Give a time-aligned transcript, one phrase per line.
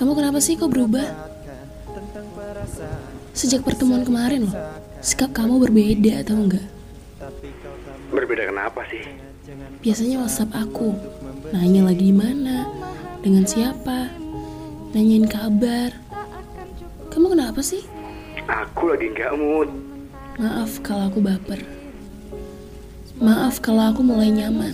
[0.00, 1.04] Kamu kenapa sih kok berubah?
[3.36, 4.56] Sejak pertemuan kemarin loh,
[5.04, 6.64] sikap kamu berbeda atau enggak?
[8.08, 9.04] Berbeda kenapa sih?
[9.84, 10.96] Biasanya WhatsApp aku,
[11.52, 12.72] nanya lagi di mana,
[13.20, 14.08] dengan siapa,
[14.96, 15.92] nanyain kabar.
[17.12, 17.84] Kamu kenapa sih?
[18.48, 19.68] Aku lagi nggak mood.
[20.40, 21.79] Maaf kalau aku baper.
[23.20, 24.72] Maaf kalau aku mulai nyaman.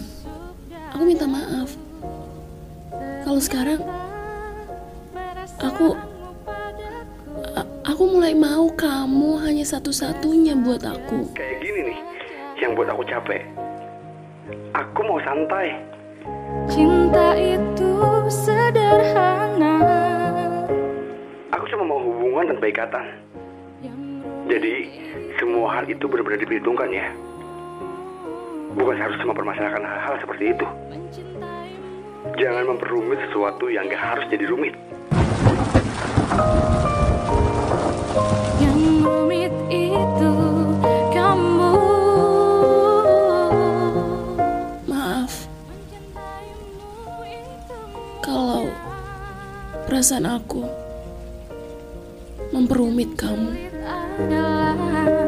[0.94, 1.74] Aku minta maaf.
[3.26, 3.82] Kalau sekarang
[5.58, 5.98] aku
[7.82, 11.26] aku mulai mau kamu hanya satu-satunya buat aku.
[11.34, 11.98] Kayak gini nih,
[12.62, 13.42] yang buat aku capek.
[14.78, 15.82] Aku mau santai.
[16.70, 17.90] Cinta itu
[18.30, 19.82] sederhana
[21.50, 23.06] Aku cuma mau hubungan tanpa ikatan.
[24.46, 24.74] Jadi,
[25.42, 27.10] semua hal itu benar-benar diperhitungkan ya.
[28.76, 30.66] Bukan harus cuma permasalahkan hal-hal seperti itu.
[32.36, 34.76] Jangan memperumit sesuatu yang gak harus jadi rumit.
[38.60, 40.32] Yang rumit itu
[41.16, 41.72] kamu
[44.84, 45.32] Maaf
[48.20, 48.68] kalau
[49.88, 50.68] perasaan aku
[52.52, 53.56] memperumit kamu.
[54.16, 55.25] adalah